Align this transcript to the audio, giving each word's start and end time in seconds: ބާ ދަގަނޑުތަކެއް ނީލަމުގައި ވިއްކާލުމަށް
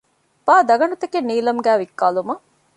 ބާ 0.45 0.55
ދަގަނޑުތަކެއް 0.69 1.27
ނީލަމުގައި 1.29 1.79
ވިއްކާލުމަށް 1.81 2.43